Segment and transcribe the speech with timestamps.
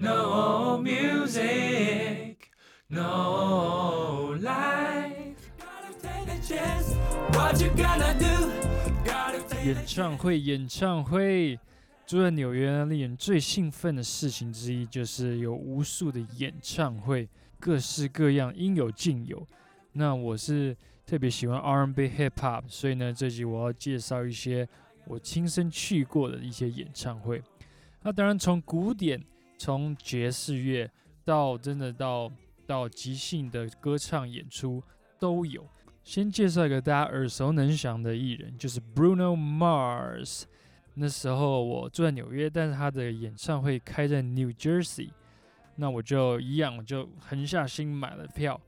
[0.00, 2.36] No music,
[2.86, 5.34] no life.
[9.64, 11.58] 演唱会，演唱会。
[12.06, 17.28] 住在纽约，令人最兴奋的事情之一就是有无数的演唱会，
[17.58, 19.44] 各式各样，应有尽有。
[19.92, 24.66] 那我是特别喜欢 R&B Hip Hop，所以呢，这集我要介绍一些
[25.06, 27.42] 我亲身去过的一些演唱会。
[28.02, 29.22] 那当然，从古典，
[29.58, 30.90] 从爵士乐
[31.24, 32.32] 到真的到
[32.64, 34.82] 到即兴的歌唱演出
[35.18, 35.68] 都有。
[36.02, 40.44] 先介绍一个大家耳熟能详的艺人，就是 Bruno Mars。
[40.94, 45.10] 那时候我住在纽约，但是他的演唱会开在 New Jersey，
[45.76, 48.60] 那我就一样，我就狠下心买了票，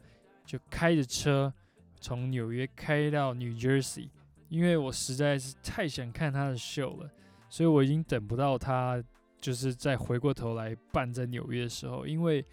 [0.44, 1.52] 就开着车
[1.98, 4.10] 从纽约开到 New Jersey，
[4.48, 7.10] 因为我实在是太想看他的秀了，
[7.48, 9.02] 所以我已经等不到他
[9.40, 12.44] 就是再回过头来办在纽约的时候，因为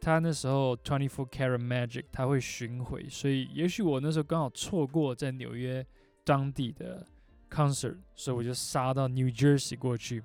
[0.00, 5.86] 他那时候 Twenty Four Carat Magic 他会巡回，所以也许我那时候刚好错过在纽约
[6.24, 7.06] 当地的。
[7.54, 10.22] concert，所以我就杀到 New Jersey 过去。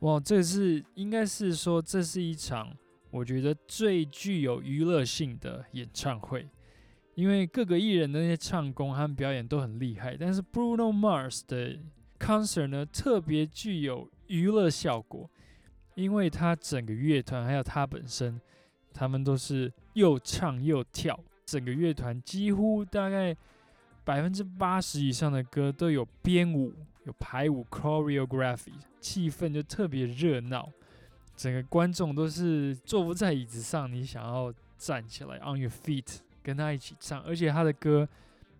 [0.00, 2.76] 哇，这是应该是说这是一场
[3.10, 6.46] 我觉得最具有娱乐性的演唱会，
[7.14, 11.78] 因为各个艺人的那些唱功和表演都很厉害，但是 Bruno Mars 的
[12.18, 15.30] concert 呢特别具有娱乐效果，
[15.94, 18.40] 因为他整个乐团还有他本身，
[18.92, 23.36] 他们都是又唱又跳，整个乐团几乎大概。
[24.04, 26.72] 百分之八十以上的歌都有编舞、
[27.04, 30.68] 有排舞 （choreography），气氛就特别热闹。
[31.36, 37.20] 整个观众都是坐不在椅子上，你想要站起来 on your feet 跟他一起唱。
[37.20, 38.08] 而且他的歌，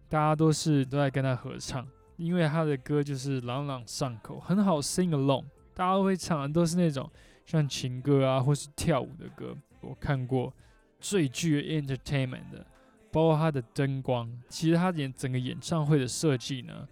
[0.09, 1.85] 大家都是都在跟他合唱，
[2.17, 7.11] 因为他的歌就是朗朗上口，很好 sing along，大家都会唱的都是那种
[7.47, 9.57] 像情歌啊，或是跳舞的歌。
[9.81, 10.53] 我看过
[11.01, 12.67] 最具 entertainment 的。
[13.11, 16.89] 包括他的灯光，其实他演整个演唱会的设计呢，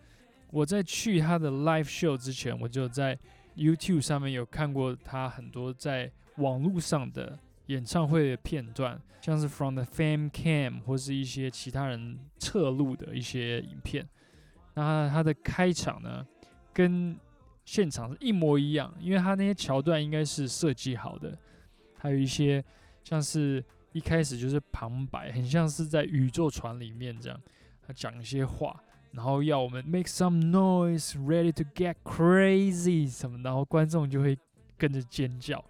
[0.50, 3.19] 我在去他的 live show 之前，我就在
[3.56, 7.38] YouTube 上面有看过他很多在网络上的
[7.69, 14.06] 演唱会的片段，像是 From the Fame Cam 或是一些其他人侧录的一些影片。
[14.75, 16.26] 那他的开场呢，
[16.75, 17.16] 跟
[17.65, 21.37] 现场是一模一样，因为他那些桥段应该是设计好的，
[21.97, 22.65] 还有一些
[23.04, 23.65] 像是。
[23.93, 27.41] 一开始就是旁白，很像是在宇宙船里面这样，
[27.84, 34.38] 他讲一些话，然后要我们 make some noise, ready to get crazy 什么，然后观众就会
[34.78, 35.65] 跟着尖叫。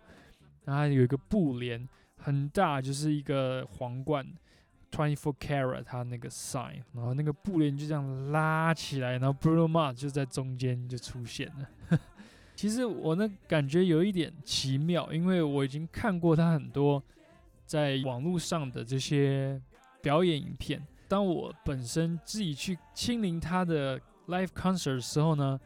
[0.67, 4.23] 然后有一个布帘很大，就是一个皇冠
[4.91, 11.99] twenty four carat 它那个 sign，然后那个布帘就这样拉起来，然后 Bruno Mars 就在中间就出现了。
[12.57, 17.03] 其实我那感觉有一点奇妙，因为我已经看过他很多。
[17.65, 19.63] 在网络上的这些
[20.03, 23.97] 表演影片，当我本身自己去亲临他的
[24.27, 25.57] live concert 的时候呢，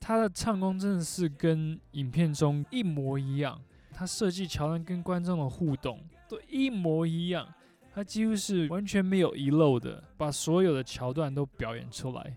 [0.00, 3.60] 他的唱功真的是跟影片中一模一样。
[3.92, 7.46] 他设计桥段跟观众的互动都一模一样，
[7.94, 12.36] 他几乎是完全没有遗漏的，把所有的桥段都表演出来。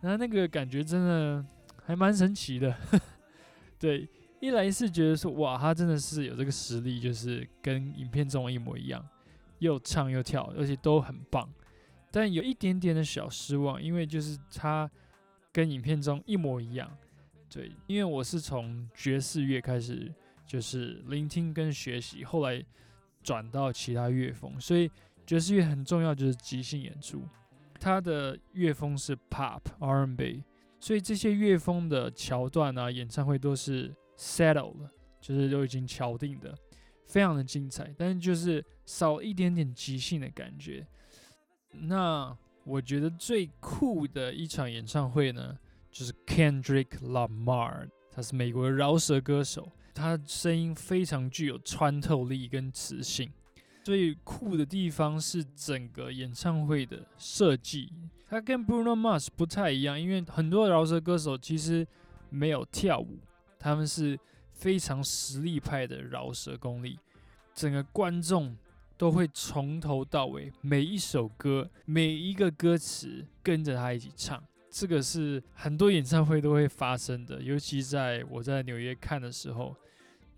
[0.00, 1.44] 然后那个感觉真的
[1.84, 2.74] 还蛮神奇的，
[3.78, 4.08] 对。
[4.40, 9.04] 一来是觉得说，哇，他真的是有这个实力，就是跟影片中一模一样，
[9.58, 11.52] 又唱又跳，而且都很棒。
[12.12, 14.88] 但有一点点的小失望，因为就是他
[15.52, 16.88] 跟影片中一模一样。
[17.50, 20.08] 对，因为我是从爵士乐开始
[20.46, 22.64] 就是聆听跟学习，后来
[23.22, 24.90] 转到其他乐风，所以
[25.26, 27.22] 爵士乐很重要，就是即兴演出。
[27.80, 30.42] 他的乐风是 Pop R&B，
[30.80, 33.94] 所以这些乐风的桥段啊，演唱会都是。
[34.20, 34.74] settled，，
[35.20, 36.52] 就是都已经敲定的，
[37.06, 40.84] 非常的精彩，但是就是少一点点即兴的感觉。
[41.70, 45.56] 那我觉得最酷的一场演唱会呢，
[45.92, 53.28] 就是 Kendrick Lamar，他是美国的饶舌歌手，他声音非常具有穿透力跟磁性。
[53.82, 57.90] 最酷的地方是整个演唱会的设计，
[58.28, 61.86] 他跟 Bruno Mars 不太一样，因为很多饶舌歌手其实
[62.30, 63.18] 没有跳舞。
[63.58, 64.18] 他们是
[64.52, 66.98] 非常实力派的饶舌功力，
[67.54, 68.56] 整个观众
[68.96, 79.74] 都会从头到尾每一首歌每一个歌词跟着他一起唱，这个是很多演唱会都会发生的，尤其在我在纽约看的时候，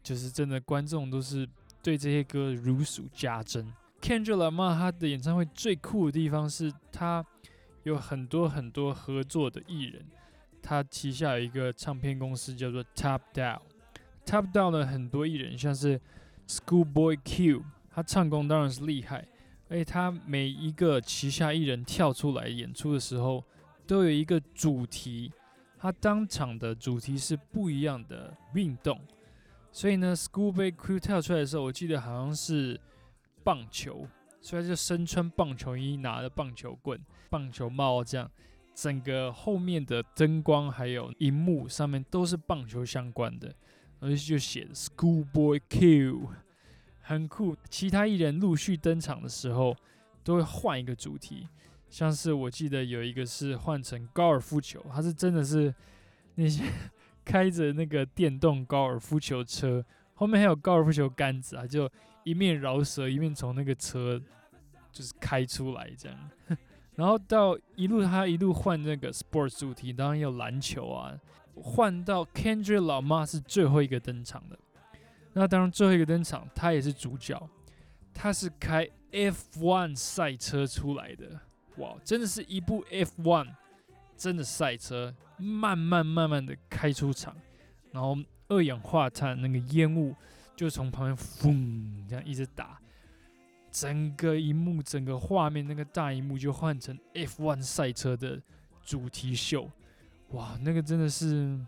[0.03, 1.49] 就是真的观众都是
[1.83, 3.73] 对这些歌如数家珍。
[4.01, 7.25] Kendrick Lamar 他的演唱会最酷的地方是他
[7.83, 10.05] 有很多很多合作的艺人。
[10.63, 15.99] 他旗下有一个唱片公司叫做 Top Down，，Top Down 呢很多艺人，像是
[16.47, 19.27] Schoolboy Q，他唱功当然是厉害，
[19.69, 23.43] 而且他每一个旗下艺人跳出来演出的时候，
[23.87, 25.33] 都有一个主题，
[25.79, 29.01] 他当场的主题是不一样的运动，
[29.73, 32.81] 所以呢，Schoolboy Q 跳出来的时候，我记得好像是
[33.45, 34.07] 棒球，
[34.41, 38.31] 所以他就身穿棒球衣，拿着棒球棍、棒球帽这样。
[38.73, 43.55] 整个后面的灯光还有荧幕上面都是棒球相关的，
[43.99, 46.29] 而且就写 Schoolboy Q，
[47.01, 47.57] 很酷。
[47.69, 49.77] 其他艺人陆续登场的时候，
[50.25, 51.47] 都会换一个主题，
[51.91, 55.75] 像是我记得有一个是换成高尔夫球，他是真的是
[56.37, 56.65] 那些
[57.25, 59.85] 开着那个电动高尔夫球车，
[60.15, 61.91] 后面还有高尔夫球杆子啊，就
[62.25, 64.21] 一面饶舌一面从那个车
[64.93, 66.31] 就是开出来这样。
[66.97, 71.19] 然后到一路他一路换那个 sports 主题，当然有篮球啊。
[71.63, 74.59] 换到 Kendrick 老妈是最后一个登场的，
[75.35, 77.51] 那当然最后一个登场，他也是主角，
[78.15, 81.39] 他是开 F1 赛车出来的，
[81.77, 83.49] 哇，真的是一部 F1
[84.21, 87.35] 真的赛车，慢慢慢慢的开出场，
[87.91, 88.15] 然后
[88.49, 90.15] 二氧化碳那个烟雾
[90.55, 92.79] 就从旁边轰这样一直打。
[93.73, 98.39] 整个荧幕、整个画面，那个大荧幕就换成 F1 赛车的
[98.83, 99.71] 主题秀，
[100.33, 101.59] 哇，那个真的是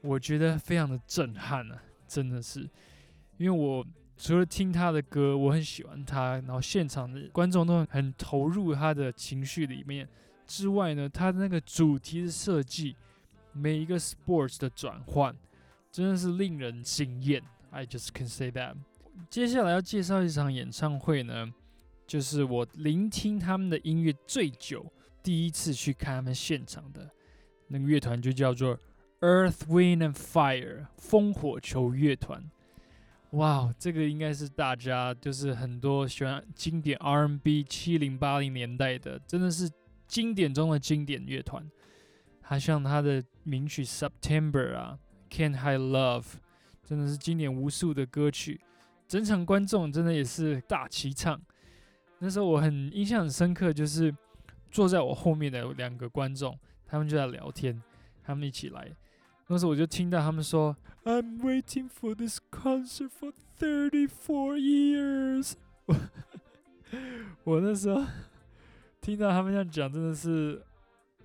[0.00, 1.80] 我觉得非常的震撼啊！
[2.08, 2.68] 真的是，
[3.36, 3.86] 因为我
[4.16, 10.08] 除了听他的歌，我很喜欢他，然后现场的观众都很投入他的情绪里面
[10.52, 12.94] 之外呢，它的那个主题的设计，
[13.54, 15.34] 每一个 sports 的转换，
[15.90, 17.42] 真的是令人惊艳。
[17.70, 18.74] I just can say that。
[19.30, 21.50] 接下来要介绍一场演唱会呢，
[22.06, 24.84] 就是我聆听他们的音乐最久，
[25.22, 27.08] 第一次去看他们现场的
[27.68, 28.78] 那个乐团就叫做
[29.20, 32.44] Earth, Wind and Fire 风火球乐团。
[33.30, 39.70] 哇，这个应该是大家就是很多喜欢经典 R&B 七零八零年代的，真的是
[40.12, 41.66] 经典中的经典乐团。
[42.42, 44.98] 还像他的名曲 September 啊
[45.30, 46.26] ，Can't Hide Love，
[46.84, 48.60] 真的是经典无数的歌曲。
[49.08, 51.40] 整场观众真的也是大齐唱，
[52.18, 54.14] 那时候我很印象很深刻，就是
[54.70, 57.82] 坐在我后面的两个观众，他们就在聊天，
[58.22, 58.90] 他们一起来，
[59.46, 65.54] 那时候我就听到他们说，I'm waiting for this concert for thirty four years。
[65.86, 65.96] 我
[67.56, 68.04] 我那时候
[69.02, 70.62] 听到他们这样讲，真的是，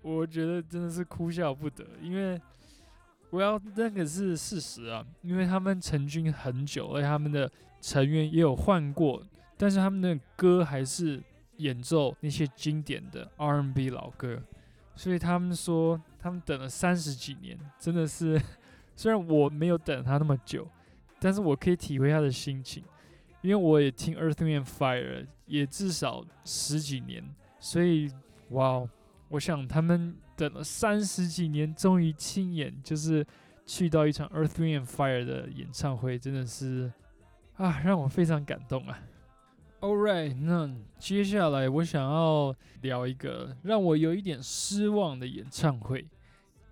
[0.01, 2.37] 我觉得真的是哭笑不得，因为
[3.29, 7.49] 我要那个是事实啊，因为他们成军很久，而且他们的。
[7.79, 9.23] 成员也有换过，
[9.55, 11.21] 但是他们的歌还是
[11.57, 14.41] 演奏那些经典的 R&B 老歌，
[14.95, 18.41] 所以他们说他们等了三十几年，真的是。
[18.95, 20.67] 虽然我没有等他那么久，
[21.19, 22.83] 但是我可以体会他的心情，
[23.41, 27.23] 因为我也听 Earthman Fire 也至少十几年，
[27.59, 28.11] 所以
[28.49, 28.87] 哇，
[29.29, 33.25] 我想他们等了三十几年，终于亲眼就是
[33.65, 36.91] 去到一场 Earth Wind Fire 的演唱会，真的是。
[37.55, 38.99] 啊，让我非常感动啊
[39.79, 46.05] ！All right，那接下来我想要聊一个让我有一点失望的演唱会。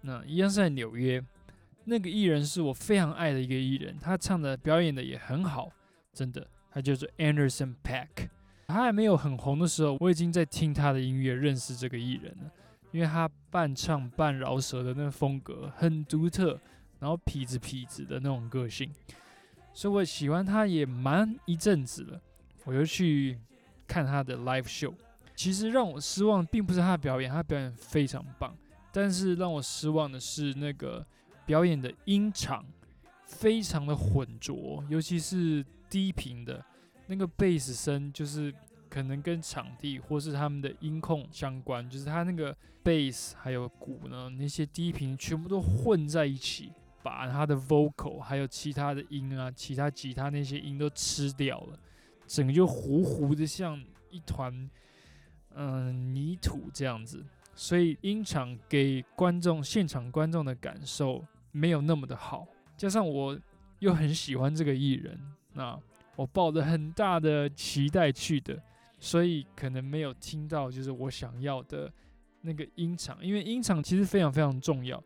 [0.02, 1.20] 那一样是在纽约，
[1.86, 5.72] 那个艺人是我非常爱的一个艺人，他唱的表演的也很好，
[6.14, 6.48] 真的。
[6.70, 8.30] 他叫做 Anderson Pack。
[8.68, 12.52] 他还没有很红的时候，我已经在听他的音乐，认识这个艺人了，
[12.92, 16.60] 因为他半唱半饶舌的那个风格很独特，
[17.00, 18.92] 然后痞子痞子的那种个性。
[19.74, 22.22] 所以我喜欢他也蛮一阵子了，
[22.64, 23.38] 我就去
[23.88, 24.94] 看他的 live show。
[25.36, 28.56] 其实让我失望并不是他的表演，他表演非常棒，
[28.92, 31.06] 但是让我失望的是那个
[31.46, 32.66] 表演的音场
[33.26, 36.64] 非常的浑浊，尤其是低频的
[37.08, 38.54] 那个贝斯声，就是
[38.90, 46.72] 可能跟场地或是他们的音控相关，就是他那个贝斯还有鼓呢，那些低频全部都混在一起。
[47.04, 51.80] 把他的 vocal 还有其他的音啊，其他吉他那些音都吃掉了，
[52.26, 54.68] 整个就糊糊的，像一团
[55.54, 57.24] 嗯泥土这样子。
[57.54, 62.48] 所以音场给观众现场观众的感受没有那么的好。
[62.76, 63.40] 加上我
[63.78, 65.16] 又很喜欢这个艺人，
[65.54, 65.80] 那
[66.16, 68.62] 我抱着很大的期待去的，
[69.00, 71.92] 所以可能没有听到就是我想要的
[72.42, 73.18] 那个音场。
[73.26, 75.02] 因为音场其实非常非常重要，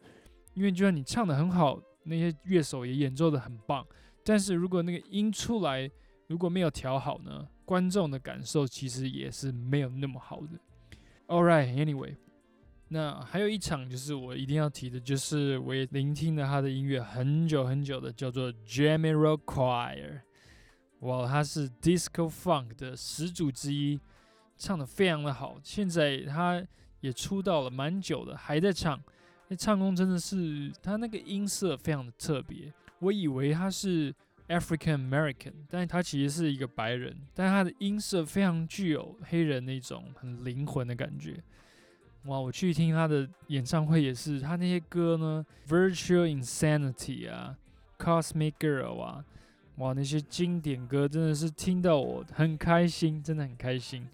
[0.54, 1.80] 因为就算你唱的很好。
[2.04, 3.86] 那些乐手也演奏的很棒，
[4.24, 5.88] 但是如果那个音出来
[6.28, 10.58] 如果没有调好呢，观众的感受其实也是没有那么好的。
[11.28, 12.16] All right, anyway，
[12.88, 20.22] 那还有一场就是我一定要提的，就是我也聆听了他的音乐很久很久的，叫做 Jamiroquai。
[21.00, 24.00] 哇，他是 Disco Funk 的始祖之一，
[24.58, 25.58] 唱的非常的好。
[25.64, 26.62] 现在他
[27.00, 29.02] 也出道了蛮久的，还在唱。
[29.48, 32.72] 那唱功真的是，他那个音色非常的特别。
[33.00, 34.14] 我以为他是
[34.50, 41.42] African American，但是他其实是一个白人，但他的音色非常具有黑人那种很灵魂的感觉。
[42.26, 47.58] 哇，我去听他的演唱会也是，他那些歌呢，Virtual Insanity 啊
[47.98, 49.24] ，Cosmic Girl 啊。
[49.80, 54.08] 哇，那些经典歌真的是听到我很开心，真的很开心。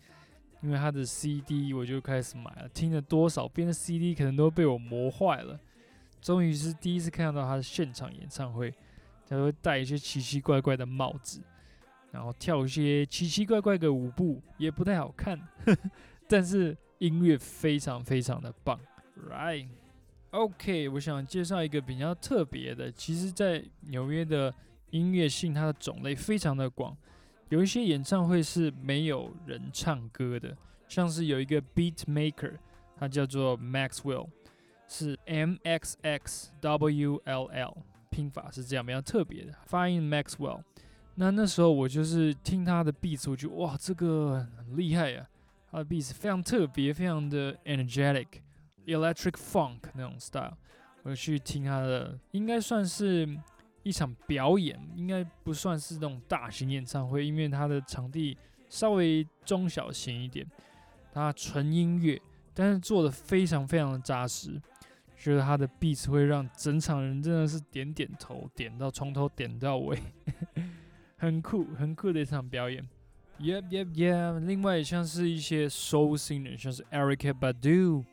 [0.62, 5.60] 因为他的 CD 我就开始买了，听了多少遍的 CD 可能都被我磨坏了。
[6.22, 8.74] 终于是第一次看到他的现场演唱会，
[9.28, 11.42] 他会戴一些奇奇怪怪的帽子，
[12.12, 15.40] 然后跳一些奇奇怪怪的舞步，也不太好看，
[16.28, 18.80] 但是音乐非常非常的棒。
[19.30, 24.54] Right？OK，我想介绍一个比较特别的，其实在纽约的。
[24.96, 26.96] 音乐性它的种类非常的广，
[27.50, 30.56] 有一些演唱会是没有人唱歌的，
[30.88, 32.54] 像是有一个 beat maker，
[32.96, 34.30] 他叫做 Maxwell，
[34.88, 37.78] 是 M X X W L L，
[38.10, 40.62] 拼法是这样比较特别的，发音 Maxwell。
[41.16, 45.28] 那那时候我就是听他的 beat，我觉得哇，这个很厉害呀，
[45.70, 50.54] 他的 beats 非常特别，非常的 energetic，electric funk 那种 style，
[51.04, 53.28] 我去听他的，应该算是。
[53.86, 58.36] 一场表演应该不算是那种大型演唱会，因为它的场地
[58.68, 60.44] 稍微中小型一点，
[61.14, 62.20] 它纯音乐，
[62.56, 64.60] 但是做的非常非常的扎实，
[65.16, 69.98] 觉得他的 beat 会让整场人真的是点点头，点到从头点到尾，
[71.18, 72.84] 很酷很酷的一场表演。
[73.40, 74.40] Yep yep yep。
[74.46, 78.04] 另外像是一些 soul singer，像是 Erica Badu，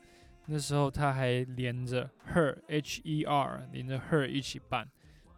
[0.46, 4.86] 那时候他还连着 Her H E R 连着 Her 一起办。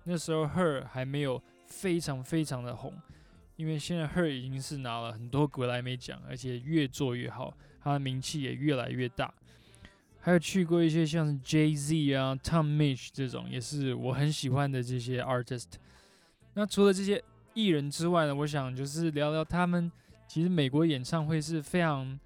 [0.04, 2.94] 那时候 Her 还没有非常非常的红，
[3.56, 9.32] 因为现在 Her 已经是拿了很多格莱美奖，而且越做越好，他的名气也越来越大。
[10.20, 15.73] 还有去过一些像 Jay Z 啊、Tom Mitch 这种，也是我很喜欢的这些 artist。
[16.54, 19.90] 那除了这些艺人之外呢，我想就是聊聊他们。
[20.26, 22.18] 其实美国演唱会是非常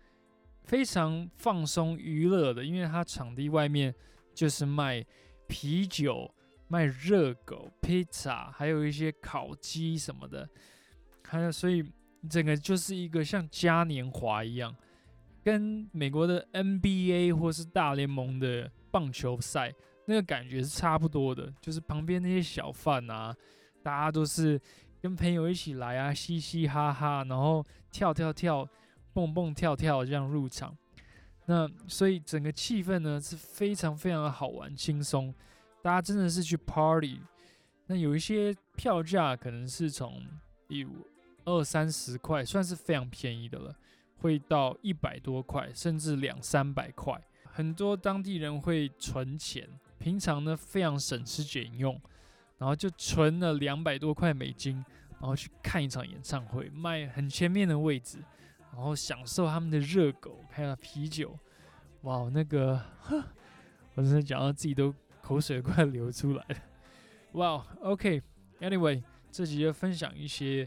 [0.62, 3.94] 非常放松娱乐的，因为他场地外面
[4.34, 5.04] 就是卖
[5.46, 6.32] 啤酒。
[6.68, 10.48] 卖热狗、披萨，还有一些烤鸡什么的，
[11.24, 11.82] 还有所以
[12.28, 14.74] 整个就是一个像嘉年华一样，
[15.42, 19.72] 跟美国的 NBA 或是大联盟的棒球赛
[20.04, 21.52] 那个感觉是差不多的。
[21.60, 23.34] 就是旁边那些小贩啊，
[23.82, 24.60] 大家都是
[25.00, 28.68] 跟朋友一起来啊，嘻嘻哈哈，然后跳跳跳、
[29.14, 30.76] 蹦蹦跳跳这样入场。
[31.46, 35.34] 那所以整个气氛呢是非常非常的好玩、轻松。
[35.88, 37.18] 大家真的是去 party，
[37.86, 40.22] 那有一些票价可能是从
[40.68, 40.86] 一
[41.46, 43.74] 二三十块，算是非常便宜的了，
[44.18, 47.18] 会到一百多块，甚至两三百块。
[47.46, 49.66] 很多当地人会存钱，
[49.98, 51.98] 平常呢非常省吃俭用，
[52.58, 58.22] 然后就存了两百多块美金，然后去看一场演唱会，卖很前面的位置，
[58.74, 61.34] 然后享受他们的热狗还有啤酒。
[62.02, 62.78] 哇，那个，
[63.94, 64.94] 我真的讲到自己都。
[65.28, 66.56] 口水快流出来了，
[67.32, 70.66] 哇，OK，Anyway，这集就分享一些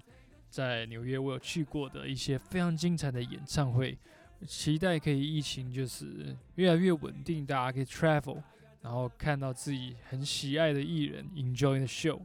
[0.51, 3.97] 在纽约我有去过的一些非常精彩的演唱会，
[4.45, 8.43] 期待可以疫情就是越来越稳定，大家可以 travel，
[8.83, 12.21] 然后看到自己很喜爱的艺人 enjoy the show。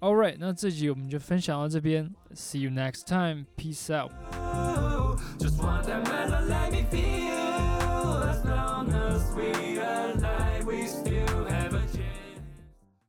[0.00, 4.10] All right，那这集我们就分享到这边，See you next time，Peace out。